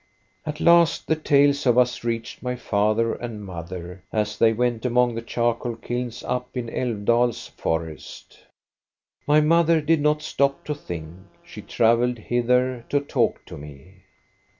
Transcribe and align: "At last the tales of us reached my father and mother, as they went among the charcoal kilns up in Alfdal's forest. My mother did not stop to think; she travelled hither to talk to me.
"At 0.47 0.59
last 0.59 1.05
the 1.05 1.15
tales 1.15 1.67
of 1.67 1.77
us 1.77 2.03
reached 2.03 2.41
my 2.41 2.55
father 2.55 3.13
and 3.13 3.45
mother, 3.45 4.01
as 4.11 4.35
they 4.39 4.51
went 4.51 4.83
among 4.83 5.13
the 5.13 5.21
charcoal 5.21 5.75
kilns 5.75 6.23
up 6.23 6.57
in 6.57 6.71
Alfdal's 6.71 7.45
forest. 7.49 8.39
My 9.27 9.41
mother 9.41 9.79
did 9.79 10.01
not 10.01 10.23
stop 10.23 10.65
to 10.65 10.73
think; 10.73 11.17
she 11.45 11.61
travelled 11.61 12.17
hither 12.17 12.83
to 12.89 12.99
talk 12.99 13.45
to 13.45 13.59
me. 13.59 13.97